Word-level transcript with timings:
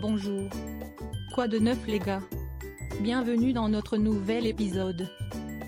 Bonjour. 0.00 0.48
Quoi 1.34 1.46
de 1.46 1.58
neuf 1.58 1.86
les 1.86 1.98
gars? 1.98 2.22
Bienvenue 3.02 3.52
dans 3.52 3.68
notre 3.68 3.98
nouvel 3.98 4.46
épisode. 4.46 5.10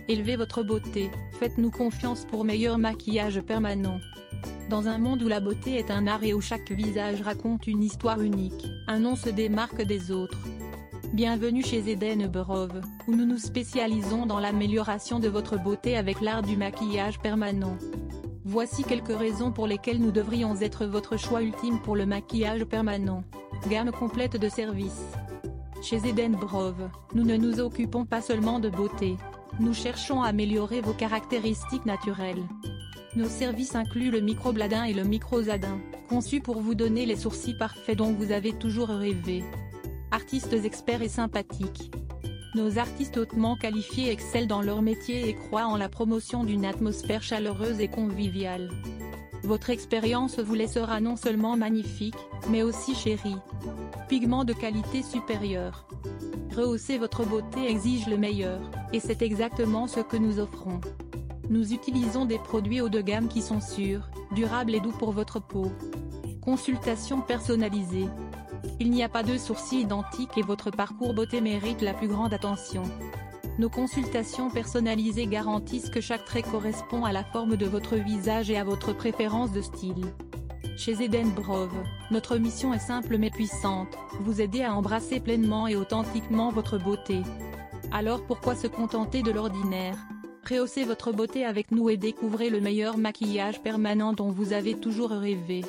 Élevez 0.08 0.36
votre 0.36 0.62
beauté, 0.62 1.10
faites-nous 1.38 1.70
confiance 1.70 2.24
pour 2.24 2.46
meilleur 2.46 2.78
maquillage 2.78 3.42
permanent. 3.42 4.00
Dans 4.70 4.88
un 4.88 4.96
monde 4.96 5.22
où 5.22 5.28
la 5.28 5.40
beauté 5.40 5.76
est 5.76 5.90
un 5.90 6.06
art 6.06 6.24
et 6.24 6.32
où 6.32 6.40
chaque 6.40 6.70
visage 6.70 7.20
raconte 7.20 7.66
une 7.66 7.82
histoire 7.82 8.22
unique, 8.22 8.68
un 8.86 9.00
nom 9.00 9.16
se 9.16 9.28
démarque 9.28 9.82
des 9.82 10.10
autres. 10.10 10.38
Bienvenue 11.12 11.62
chez 11.62 11.90
Eden 11.90 12.26
Burov, 12.26 12.80
où 13.08 13.14
nous 13.14 13.26
nous 13.26 13.38
spécialisons 13.38 14.24
dans 14.24 14.40
l'amélioration 14.40 15.18
de 15.18 15.28
votre 15.28 15.58
beauté 15.58 15.94
avec 15.94 16.22
l'art 16.22 16.40
du 16.40 16.56
maquillage 16.56 17.18
permanent. 17.18 17.76
Voici 18.46 18.82
quelques 18.82 19.14
raisons 19.14 19.52
pour 19.52 19.66
lesquelles 19.66 20.00
nous 20.00 20.10
devrions 20.10 20.58
être 20.58 20.86
votre 20.86 21.18
choix 21.18 21.42
ultime 21.42 21.80
pour 21.82 21.96
le 21.96 22.06
maquillage 22.06 22.64
permanent. 22.64 23.24
Gamme 23.68 23.92
complète 23.92 24.36
de 24.36 24.48
services. 24.48 25.06
Chez 25.82 25.96
Eden 26.06 26.32
Brove, 26.32 26.88
nous 27.14 27.24
ne 27.24 27.36
nous 27.36 27.60
occupons 27.60 28.04
pas 28.04 28.20
seulement 28.20 28.60
de 28.60 28.68
beauté. 28.68 29.16
Nous 29.60 29.74
cherchons 29.74 30.22
à 30.22 30.28
améliorer 30.28 30.80
vos 30.80 30.92
caractéristiques 30.92 31.86
naturelles. 31.86 32.42
Nos 33.14 33.28
services 33.28 33.74
incluent 33.74 34.10
le 34.10 34.20
microbladin 34.20 34.84
et 34.84 34.94
le 34.94 35.04
microzadin, 35.04 35.78
conçus 36.08 36.40
pour 36.40 36.60
vous 36.60 36.74
donner 36.74 37.04
les 37.04 37.16
sourcils 37.16 37.56
parfaits 37.56 37.98
dont 37.98 38.12
vous 38.12 38.32
avez 38.32 38.52
toujours 38.52 38.88
rêvé. 38.88 39.44
Artistes 40.10 40.52
experts 40.64 41.02
et 41.02 41.08
sympathiques. 41.08 41.90
Nos 42.54 42.78
artistes 42.78 43.16
hautement 43.16 43.56
qualifiés 43.56 44.10
excellent 44.10 44.46
dans 44.46 44.62
leur 44.62 44.82
métier 44.82 45.28
et 45.28 45.34
croient 45.34 45.66
en 45.66 45.76
la 45.76 45.88
promotion 45.88 46.44
d'une 46.44 46.64
atmosphère 46.64 47.22
chaleureuse 47.22 47.80
et 47.80 47.88
conviviale. 47.88 48.70
Votre 49.44 49.70
expérience 49.70 50.38
vous 50.38 50.54
laissera 50.54 51.00
non 51.00 51.16
seulement 51.16 51.56
magnifique, 51.56 52.16
mais 52.48 52.62
aussi 52.62 52.94
chérie. 52.94 53.36
Pigments 54.08 54.44
de 54.44 54.52
qualité 54.52 55.02
supérieure. 55.02 55.86
Rehausser 56.56 56.96
votre 56.98 57.24
beauté 57.24 57.68
exige 57.68 58.06
le 58.06 58.16
meilleur, 58.16 58.60
et 58.92 59.00
c'est 59.00 59.22
exactement 59.22 59.88
ce 59.88 60.00
que 60.00 60.16
nous 60.16 60.38
offrons. 60.38 60.80
Nous 61.50 61.72
utilisons 61.72 62.24
des 62.24 62.38
produits 62.38 62.80
haut 62.80 62.88
de 62.88 63.00
gamme 63.00 63.26
qui 63.26 63.42
sont 63.42 63.60
sûrs, 63.60 64.08
durables 64.32 64.74
et 64.74 64.80
doux 64.80 64.92
pour 64.92 65.10
votre 65.10 65.40
peau. 65.40 65.72
Consultation 66.40 67.20
personnalisée. 67.20 68.06
Il 68.78 68.90
n'y 68.90 69.02
a 69.02 69.08
pas 69.08 69.24
de 69.24 69.36
sourcils 69.36 69.80
identiques 69.80 70.38
et 70.38 70.42
votre 70.42 70.70
parcours 70.70 71.14
beauté 71.14 71.40
mérite 71.40 71.82
la 71.82 71.94
plus 71.94 72.08
grande 72.08 72.32
attention. 72.32 72.82
Nos 73.58 73.68
consultations 73.68 74.48
personnalisées 74.48 75.26
garantissent 75.26 75.90
que 75.90 76.00
chaque 76.00 76.24
trait 76.24 76.42
correspond 76.42 77.04
à 77.04 77.12
la 77.12 77.22
forme 77.22 77.56
de 77.56 77.66
votre 77.66 77.96
visage 77.96 78.50
et 78.50 78.56
à 78.56 78.64
votre 78.64 78.94
préférence 78.94 79.52
de 79.52 79.60
style. 79.60 80.06
Chez 80.78 81.02
Eden 81.02 81.30
Brove, 81.30 81.76
notre 82.10 82.38
mission 82.38 82.72
est 82.72 82.78
simple 82.78 83.18
mais 83.18 83.30
puissante, 83.30 83.94
vous 84.20 84.40
aider 84.40 84.62
à 84.62 84.74
embrasser 84.74 85.20
pleinement 85.20 85.68
et 85.68 85.76
authentiquement 85.76 86.50
votre 86.50 86.78
beauté. 86.78 87.20
Alors 87.92 88.24
pourquoi 88.24 88.56
se 88.56 88.66
contenter 88.66 89.22
de 89.22 89.30
l'ordinaire? 89.30 89.98
Rehaussez 90.48 90.84
votre 90.84 91.12
beauté 91.12 91.44
avec 91.44 91.72
nous 91.72 91.90
et 91.90 91.98
découvrez 91.98 92.48
le 92.48 92.60
meilleur 92.60 92.96
maquillage 92.96 93.60
permanent 93.60 94.14
dont 94.14 94.30
vous 94.30 94.54
avez 94.54 94.74
toujours 94.74 95.10
rêvé. 95.10 95.62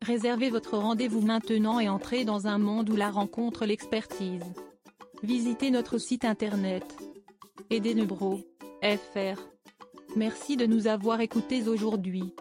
Réservez 0.00 0.48
votre 0.48 0.78
rendez-vous 0.78 1.20
maintenant 1.20 1.78
et 1.80 1.90
entrez 1.90 2.24
dans 2.24 2.46
un 2.46 2.56
monde 2.56 2.88
où 2.88 2.96
la 2.96 3.10
rencontre 3.10 3.66
l'expertise. 3.66 4.42
Visitez 5.22 5.70
notre 5.70 5.98
site 5.98 6.24
internet 6.24 6.82
edenebro.fr. 7.70 9.40
Merci 10.16 10.56
de 10.56 10.66
nous 10.66 10.88
avoir 10.88 11.20
écoutés 11.20 11.68
aujourd'hui. 11.68 12.34